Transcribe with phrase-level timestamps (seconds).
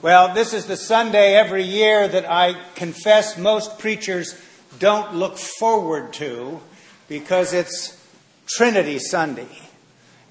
[0.00, 4.40] Well, this is the Sunday every year that I confess most preachers
[4.78, 6.60] don't look forward to
[7.08, 8.00] because it's
[8.46, 9.48] Trinity Sunday.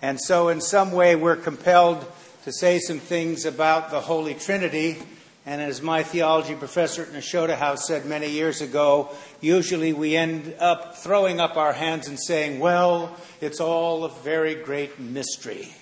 [0.02, 2.06] And so, in some way, we're compelled
[2.46, 5.00] to say some things about the Holy Trinity.
[5.45, 9.09] And as my theology professor at Nashotah House said many years ago,
[9.41, 14.55] usually we end up throwing up our hands and saying, well, it's all a very
[14.55, 15.75] great mystery.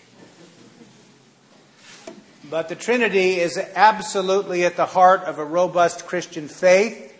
[2.49, 7.13] But the Trinity is absolutely at the heart of a robust Christian faith,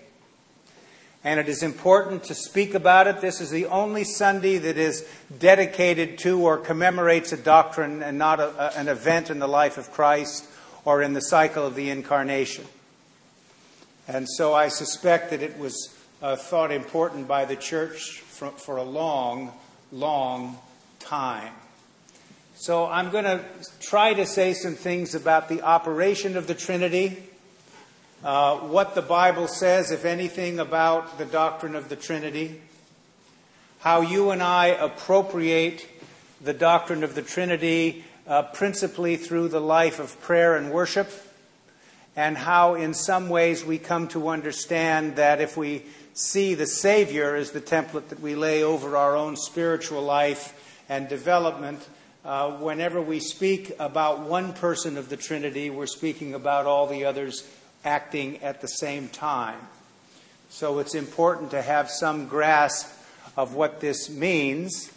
[1.24, 3.22] and it is important to speak about it.
[3.22, 5.08] This is the only Sunday that is
[5.40, 9.92] dedicated to or commemorates a doctrine and not a, an event in the life of
[9.92, 10.46] Christ
[10.84, 12.66] or in the cycle of the incarnation.
[14.08, 18.78] And so I suspect that it was uh, thought important by the church for, for
[18.78, 19.52] a long,
[19.92, 20.60] long
[21.00, 21.54] time.
[22.58, 23.44] So I'm going to
[23.82, 27.22] try to say some things about the operation of the Trinity,
[28.24, 32.62] uh, what the Bible says, if anything, about the doctrine of the Trinity,
[33.80, 35.86] how you and I appropriate
[36.42, 41.12] the doctrine of the Trinity uh, principally through the life of prayer and worship,
[42.16, 47.36] and how in some ways we come to understand that if we see the Savior
[47.36, 51.86] as the template that we lay over our own spiritual life and development,
[52.26, 57.06] uh, whenever we speak about one person of the Trinity, we're speaking about all the
[57.06, 57.48] others
[57.84, 59.60] acting at the same time.
[60.50, 62.90] So it's important to have some grasp
[63.38, 64.92] of what this means.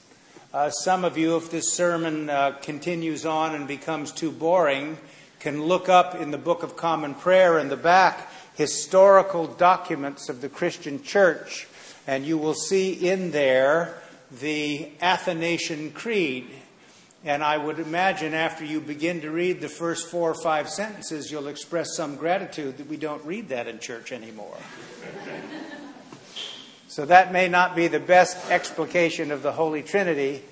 [0.54, 4.96] Uh, some of you, if this sermon uh, continues on and becomes too boring,
[5.38, 10.40] can look up in the Book of Common Prayer in the back historical documents of
[10.40, 11.68] the Christian church,
[12.06, 16.48] and you will see in there the Athanasian Creed.
[17.28, 21.30] And I would imagine after you begin to read the first four or five sentences,
[21.30, 24.56] you'll express some gratitude that we don't read that in church anymore.
[26.88, 30.42] so that may not be the best explication of the Holy Trinity,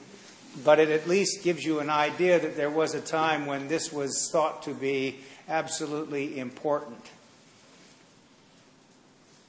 [0.66, 3.91] but it at least gives you an idea that there was a time when this
[3.91, 7.03] was thought to be absolutely important.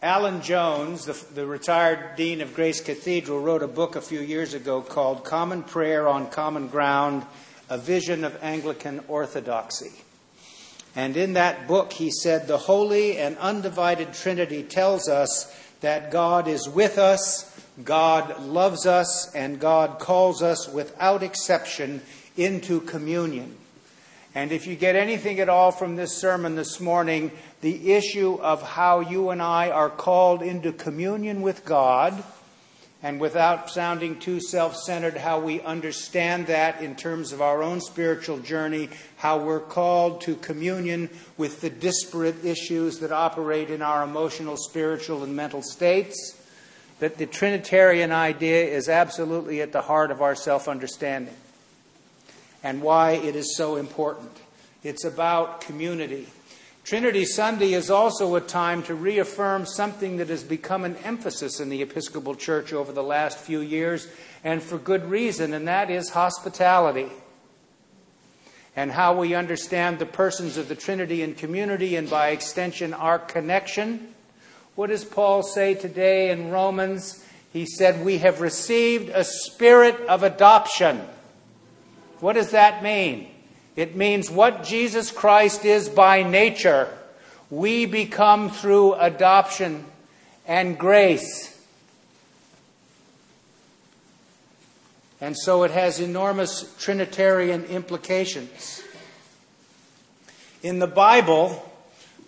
[0.01, 4.53] Alan Jones, the, the, retired dean of Grace Cathedral, wrote a book a few years
[4.53, 7.25] ago called Common Prayer on Common Ground
[7.67, 9.91] A Vision of Anglican Orthodoxy.
[10.95, 16.47] And in that book, he said, The Holy and Undivided Trinity tells us that God
[16.47, 22.03] is with us, God loves us, and God calls us without exception
[22.35, 23.55] into communion.
[24.37, 27.31] And if you get anything at all from this sermon this morning,
[27.61, 32.23] the issue of how you and I are called into communion with God,
[33.01, 37.81] and without sounding too self centered, how we understand that in terms of our own
[37.81, 44.03] spiritual journey, how we're called to communion with the disparate issues that operate in our
[44.03, 46.39] emotional, spiritual, and mental states,
[46.99, 51.33] that the Trinitarian idea is absolutely at the heart of our self understanding
[52.63, 54.31] and why it is so important.
[54.83, 56.27] It's about community.
[56.83, 61.67] Trinity Sunday is also a time to reaffirm something that has become an emphasis in
[61.67, 64.07] the Episcopal Church over the last few years,
[64.41, 67.09] and for good reason, and that is hospitality.
[68.73, 73.19] And how we understand the persons of the Trinity and community, and by extension, our
[73.19, 74.13] connection.
[74.75, 77.21] What does Paul say today in Romans?
[77.51, 81.01] He said, We have received a spirit of adoption
[82.19, 83.29] what does that mean?
[83.75, 86.89] It means what Jesus Christ is by nature,
[87.49, 89.85] we become through adoption
[90.47, 91.53] and grace.
[95.19, 98.83] And so it has enormous Trinitarian implications.
[100.61, 101.63] In the Bible,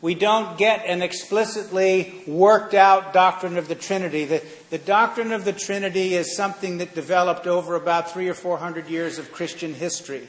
[0.01, 4.25] we don't get an explicitly worked out doctrine of the Trinity.
[4.25, 8.57] The, the doctrine of the Trinity is something that developed over about three or four
[8.57, 10.27] hundred years of Christian history.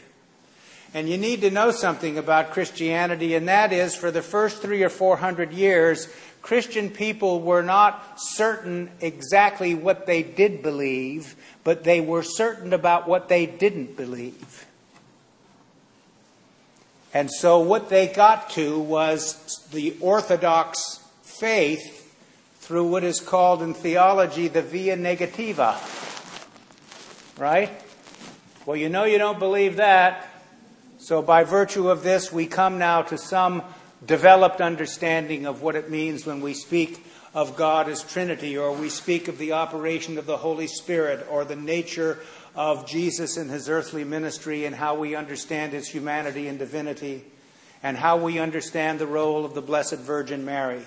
[0.92, 4.82] And you need to know something about Christianity, and that is for the first three
[4.82, 6.08] or four hundred years,
[6.42, 13.06] Christian people were not certain exactly what they did believe, but they were certain about
[13.06, 14.66] what they didn't believe.
[17.12, 21.99] And so what they got to was the orthodox faith
[22.70, 25.74] through what is called in theology the via negativa.
[27.36, 27.68] Right?
[28.64, 30.28] Well, you know you don't believe that.
[30.98, 33.64] So, by virtue of this, we come now to some
[34.06, 38.88] developed understanding of what it means when we speak of God as Trinity, or we
[38.88, 42.20] speak of the operation of the Holy Spirit, or the nature
[42.54, 47.24] of Jesus and his earthly ministry and how we understand his humanity and divinity.
[47.82, 50.82] and how we understand the role of the Blessed Virgin Mary,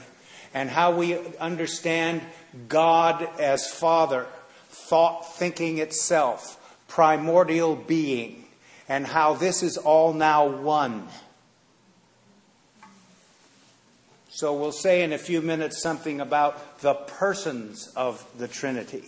[0.54, 2.22] and how we understand
[2.68, 4.28] God as Father,
[4.70, 8.46] thought thinking itself, primordial being,
[8.88, 11.08] and how this is all now one.
[14.30, 19.04] So we'll say in a few minutes something about the persons of the Trinity.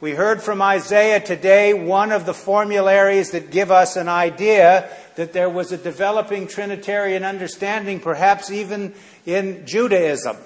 [0.00, 5.32] We heard from Isaiah today one of the formularies that give us an idea that
[5.32, 8.92] there was a developing Trinitarian understanding, perhaps even
[9.24, 10.36] in Judaism.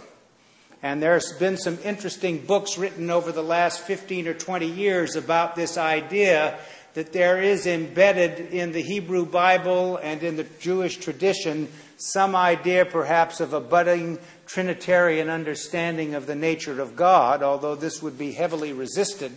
[0.82, 5.56] And there's been some interesting books written over the last 15 or 20 years about
[5.56, 6.58] this idea
[6.92, 12.84] that there is embedded in the Hebrew Bible and in the Jewish tradition some idea
[12.84, 14.18] perhaps of a budding
[14.48, 19.32] Trinitarian understanding of the nature of God, although this would be heavily resisted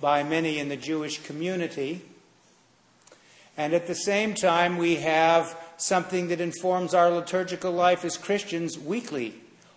[0.00, 2.00] by many in the Jewish community.
[3.56, 8.78] And at the same time, we have something that informs our liturgical life as Christians
[8.78, 9.34] weekly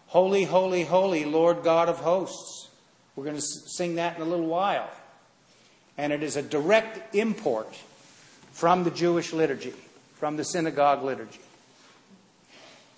[0.07, 2.69] Holy, holy, holy, Lord God of hosts.
[3.15, 4.89] We're going to sing that in a little while.
[5.99, 7.75] And it is a direct import
[8.51, 9.75] from the Jewish liturgy,
[10.15, 11.41] from the synagogue liturgy.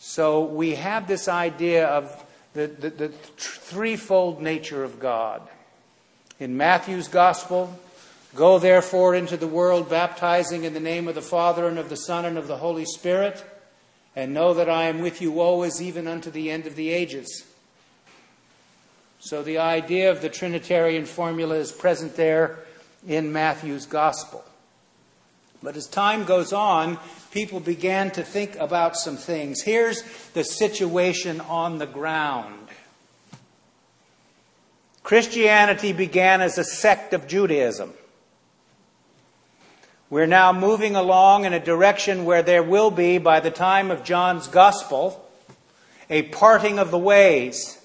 [0.03, 5.48] So we have this idea of the, the, the threefold nature of God.
[6.39, 7.80] In Matthew's Gospel,
[8.36, 11.95] go therefore into the world, baptizing in the name of the Father and of the
[11.95, 13.45] Son and of the Holy Spirit,
[14.15, 17.45] and know that I am with you always, even unto the end of the ages.
[19.19, 22.57] So the idea of the Trinitarian formula is present there
[23.07, 24.44] in Matthew's Gospel.
[25.63, 26.97] But as time goes on,
[27.31, 29.61] people began to think about some things.
[29.61, 30.03] Here's
[30.33, 32.67] the situation on the ground.
[35.03, 37.93] Christianity began as a sect of Judaism.
[40.09, 44.03] We're now moving along in a direction where there will be, by the time of
[44.03, 45.25] John's Gospel,
[46.09, 47.79] a parting of the ways.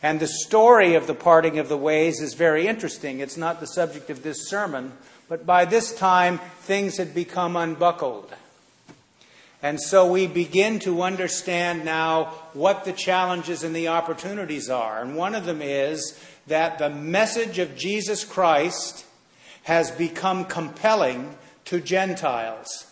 [0.00, 3.18] And the story of the parting of the ways is very interesting.
[3.18, 4.92] It's not the subject of this sermon,
[5.28, 8.32] but by this time, things had become unbuckled.
[9.62, 15.02] And so we begin to understand now what the challenges and the opportunities are.
[15.02, 19.04] And one of them is that the message of Jesus Christ
[19.64, 21.36] has become compelling
[21.66, 22.86] to Gentiles.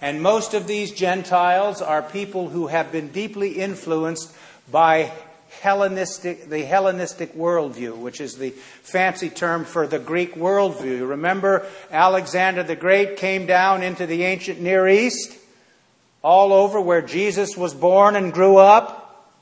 [0.00, 4.34] And most of these Gentiles are people who have been deeply influenced
[4.70, 5.12] by
[5.60, 11.08] Hellenistic, the Hellenistic worldview, which is the fancy term for the Greek worldview.
[11.08, 15.36] Remember, Alexander the Great came down into the ancient Near East,
[16.22, 19.32] all over where Jesus was born and grew up,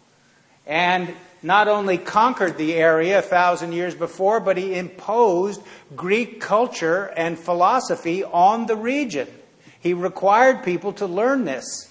[0.66, 5.62] and not only conquered the area a thousand years before, but he imposed
[5.96, 9.28] Greek culture and philosophy on the region.
[9.80, 11.89] He required people to learn this.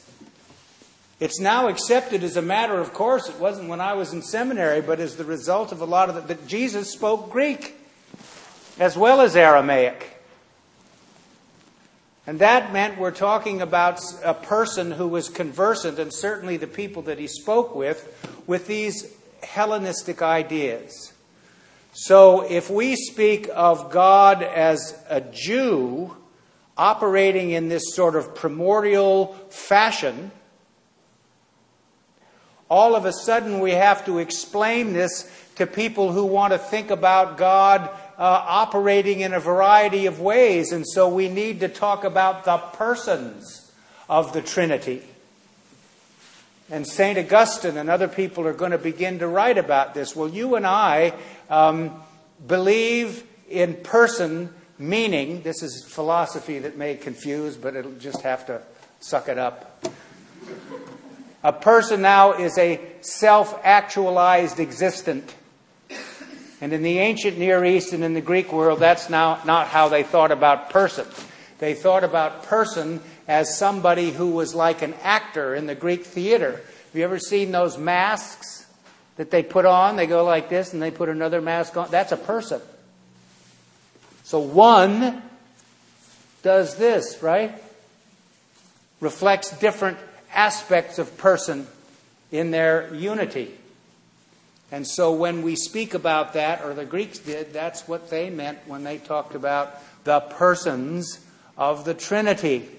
[1.19, 3.27] It's now accepted as a matter of course.
[3.27, 6.27] It wasn't when I was in seminary, but as the result of a lot of
[6.27, 7.75] that Jesus spoke Greek
[8.79, 10.15] as well as Aramaic.
[12.25, 17.01] And that meant we're talking about a person who was conversant, and certainly the people
[17.03, 19.11] that he spoke with, with these
[19.41, 21.11] Hellenistic ideas.
[21.93, 26.15] So if we speak of God as a Jew
[26.77, 30.31] operating in this sort of primordial fashion,
[32.69, 36.91] all of a sudden we have to explain this to people who want to think
[36.91, 40.71] about God uh, operating in a variety of ways.
[40.71, 43.71] And so we need to talk about the persons
[44.07, 45.01] of the Trinity.
[46.69, 47.17] And St.
[47.17, 50.15] Augustine and other people are going to begin to write about this.
[50.15, 51.13] Well, you and I
[51.49, 51.91] um,
[52.45, 55.41] believe in person meaning.
[55.41, 58.61] This is philosophy that may confuse, but it'll just have to
[58.99, 59.83] suck it up.
[61.43, 65.35] A person now is a self actualized existent.
[66.61, 69.87] And in the ancient Near East and in the Greek world, that's now not how
[69.87, 71.07] they thought about person.
[71.59, 76.51] They thought about person as somebody who was like an actor in the Greek theater.
[76.51, 78.65] Have you ever seen those masks
[79.15, 79.95] that they put on?
[79.95, 81.89] They go like this and they put another mask on.
[81.91, 82.61] That's a person.
[84.23, 85.21] So one
[86.43, 87.53] does this, right?
[88.99, 89.97] Reflects different
[90.39, 91.67] aspects of person
[92.31, 93.51] in their unity.
[94.71, 98.59] And so when we speak about that, or the Greeks did, that's what they meant
[98.65, 101.19] when they talked about the persons
[101.57, 102.69] of the Trinity.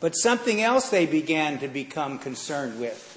[0.00, 3.10] But something else they began to become concerned with.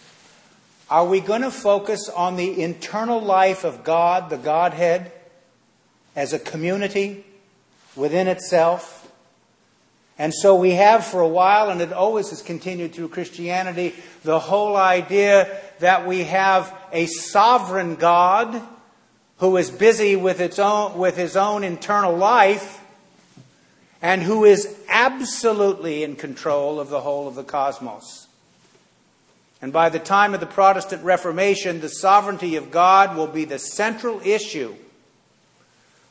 [0.89, 5.13] Are we going to focus on the internal life of God, the Godhead,
[6.13, 7.23] as a community
[7.95, 8.96] within itself?
[10.19, 13.93] And so we have for a while, and it always has continued through Christianity,
[14.23, 18.61] the whole idea that we have a sovereign God
[19.37, 22.81] who is busy with, its own, with his own internal life
[24.01, 28.27] and who is absolutely in control of the whole of the cosmos.
[29.61, 33.59] And by the time of the Protestant Reformation, the sovereignty of God will be the
[33.59, 34.75] central issue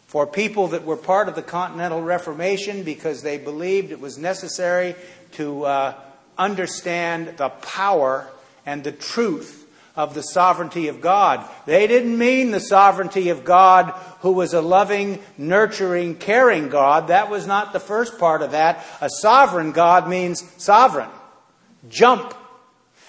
[0.07, 4.95] for people that were part of the Continental Reformation because they believed it was necessary
[5.33, 5.95] to uh,
[6.39, 8.29] understand the power
[8.65, 11.49] and the truth of the sovereignty of God.
[11.65, 17.09] They didn't mean the sovereignty of God who was a loving, nurturing, caring God.
[17.09, 18.85] That was not the first part of that.
[19.01, 21.09] A sovereign God means sovereign.
[21.89, 22.35] Jump.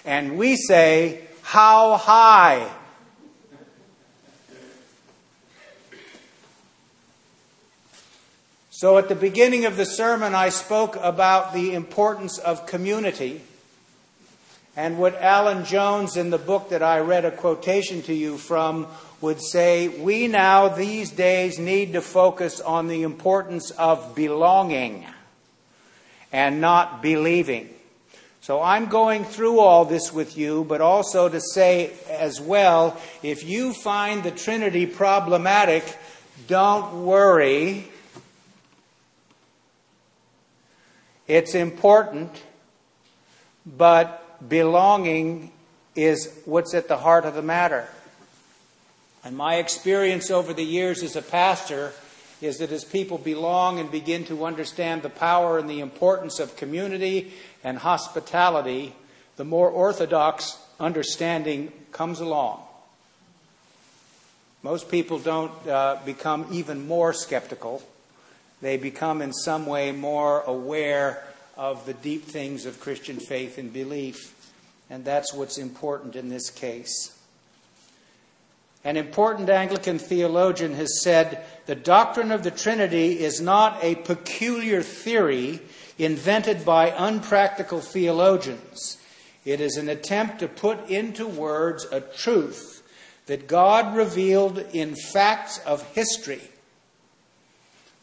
[0.06, 2.72] And we say, how high?
[8.80, 13.42] So at the beginning of the sermon, I spoke about the importance of community.
[14.76, 18.86] And what Alan Jones, in the book that I read a quotation to you from,
[19.20, 25.08] would say, we now these days need to focus on the importance of belonging
[26.32, 27.72] and not believing.
[28.42, 33.44] So I'm going through all this with you, but also to say as well if
[33.44, 35.98] you find the Trinity problematic,
[36.46, 37.90] don't worry.
[41.28, 42.32] It's important,
[43.66, 45.52] but belonging
[45.96, 47.88] is what's at the heart of the matter.
[49.26, 51.92] And my experience over the years as a pastor
[52.40, 56.56] is that as people belong and begin to understand the power and the importance of
[56.56, 58.96] community and hospitality,
[59.36, 62.62] the more orthodox understanding comes along.
[64.64, 67.82] Most people don't uh, become even more skeptical
[68.62, 71.24] they become in some way more aware
[71.56, 74.34] of the deep things of Christian faith and belief.
[74.90, 77.18] And that's what's important in this case.
[78.84, 84.82] An important Anglican theologian has said the doctrine of the Trinity is not a peculiar
[84.82, 85.60] theory
[85.98, 88.98] invented by unpractical theologians.
[89.44, 92.84] It is an attempt to put into words a truth
[93.26, 96.42] that God revealed in facts of history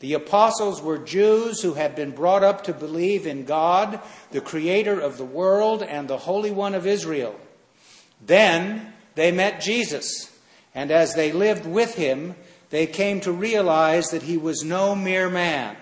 [0.05, 4.01] the apostles were Jews who had been brought up to believe in God,
[4.33, 7.35] the creator of the world and the Holy One of Israel.
[8.21, 10.31] Then they met Jesus,
[10.75, 12.35] and as they lived with him,
[12.69, 15.75] they came to realize that he was no mere man.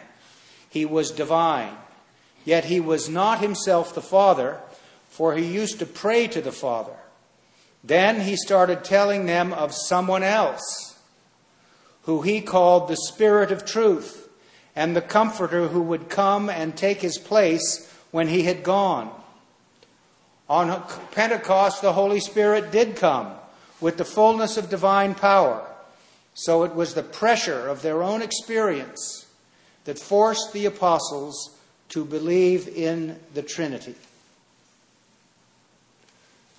[0.70, 1.74] He was divine.
[2.44, 4.60] Yet he was not himself the Father,
[5.08, 6.94] for he used to pray to the Father.
[7.82, 10.91] Then he started telling them of someone else
[12.02, 14.28] who he called the Spirit of truth,
[14.74, 19.10] and the Comforter who would come and take his place when he had gone.
[20.48, 20.82] On
[21.12, 23.32] Pentecost, the Holy Spirit did come
[23.80, 25.66] with the fullness of divine power.
[26.34, 29.26] So it was the pressure of their own experience
[29.84, 31.56] that forced the apostles
[31.90, 33.94] to believe in the Trinity.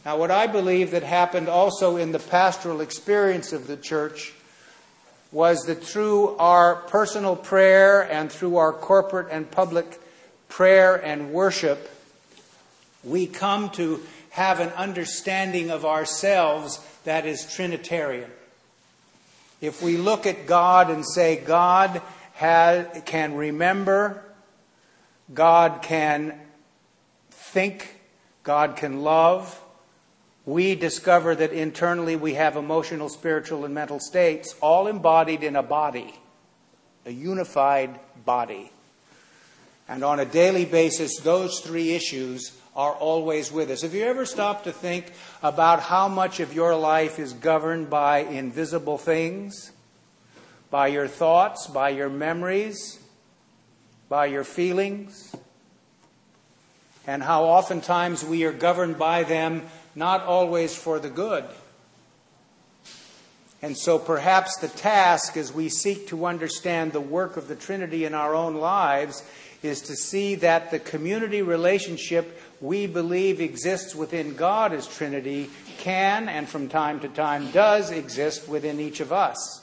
[0.06, 4.34] Now, what I believe that happened also in the pastoral experience of the church
[5.34, 10.00] was that through our personal prayer and through our corporate and public
[10.48, 11.90] prayer and worship,
[13.04, 14.00] we come to
[14.30, 18.30] have an understanding of ourselves that is Trinitarian.
[19.60, 22.02] If we look at God and say, God
[22.34, 24.24] has, can remember,
[25.34, 26.40] God can
[27.32, 28.00] think,
[28.44, 29.60] God can love,
[30.46, 35.64] we discover that internally we have emotional, spiritual, and mental states all embodied in a
[35.64, 36.14] body,
[37.06, 38.72] a unified body.
[39.88, 43.84] And on a daily basis, those three issues are always with us.
[43.84, 48.20] Have you ever stopped to think about how much of your life is governed by
[48.20, 49.72] invisible things?
[50.72, 53.00] By your thoughts, by your memories,
[54.10, 55.36] by your feelings?
[57.06, 59.64] And how oftentimes we are governed by them
[59.96, 61.46] not always for the good.
[63.62, 68.04] And so perhaps the task as we seek to understand the work of the Trinity
[68.04, 69.24] in our own lives
[69.64, 76.28] is to see that the community relationship we believe exists within God as Trinity can
[76.28, 79.62] and from time to time does exist within each of us.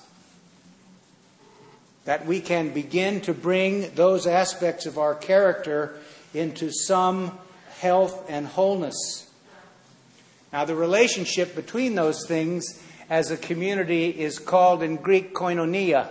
[2.06, 5.98] That we can begin to bring those aspects of our character
[6.32, 7.38] into some
[7.78, 9.29] health and wholeness.
[10.52, 16.08] Now, the relationship between those things as a community is called in Greek koinonia.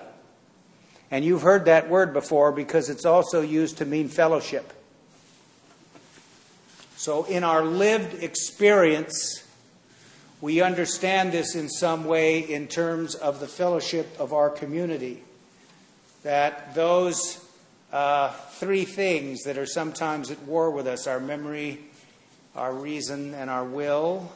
[1.12, 4.74] And you've heard that word before because it's also used to mean fellowship.
[6.96, 9.44] So, in our lived experience,
[10.42, 15.24] we understand this in some way in terms of the fellowship of our community.
[16.24, 17.44] That those
[17.92, 21.80] uh, three things that are sometimes at war with us our memory,
[22.56, 24.32] our reason, and our will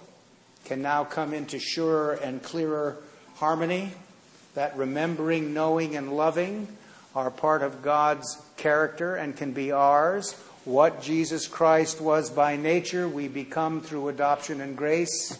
[0.66, 2.98] can now come into surer and clearer
[3.36, 3.92] harmony.
[4.56, 6.68] That remembering, knowing, and loving
[7.16, 10.34] are part of God's character and can be ours.
[10.64, 15.38] What Jesus Christ was by nature, we become through adoption and grace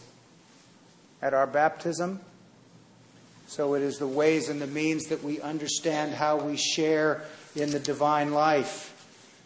[1.22, 2.20] at our baptism.
[3.48, 7.22] So it is the ways and the means that we understand how we share
[7.56, 8.90] in the divine life.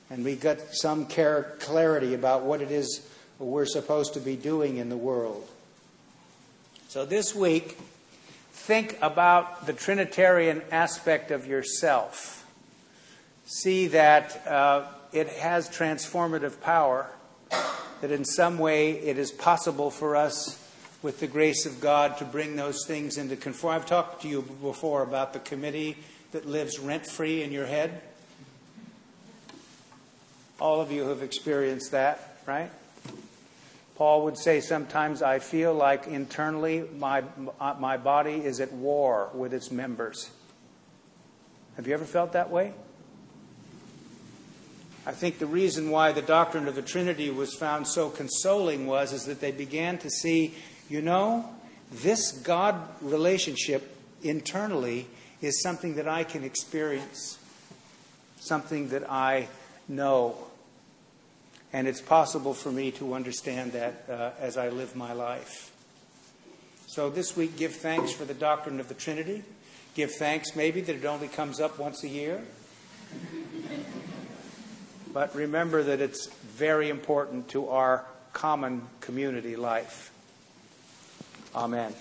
[0.10, 3.07] And we get some clarity about what it is
[3.46, 5.48] we're supposed to be doing in the world.
[6.88, 7.77] So this week,
[8.51, 12.46] think about the Trinitarian aspect of yourself.
[13.46, 17.10] See that uh, it has transformative power,
[18.01, 20.63] that in some way it is possible for us
[21.01, 23.75] with the grace of God to bring those things into conform.
[23.75, 25.98] I've talked to you before about the committee
[26.32, 28.01] that lives rent free in your head.
[30.60, 32.72] All of you have experienced that, right?
[33.98, 37.24] Paul would say sometimes, I feel like internally my,
[37.60, 40.30] my body is at war with its members.
[41.75, 42.74] Have you ever felt that way?
[45.06, 49.13] I think the reason why the doctrine of the Trinity was found so consoling was
[49.13, 50.54] is that they began to see
[50.89, 51.50] you know,
[51.92, 55.08] this God relationship internally
[55.42, 57.38] is something that I can experience,
[58.39, 59.48] something that I
[59.88, 60.47] know.
[61.74, 65.72] And it's possible for me to understand that uh, as I live my life.
[66.88, 69.44] So this week, give thanks for the doctrine of the Trinity.
[69.94, 72.42] Give thanks maybe that it only comes up once a year.
[75.14, 80.12] but remember that it's very important to our common community life.
[81.56, 81.94] Amen.